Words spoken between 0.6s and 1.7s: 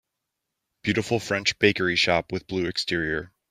Beautiful french